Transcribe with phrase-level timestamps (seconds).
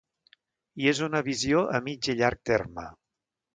[0.83, 2.89] I és una visió a mig i llarg terme.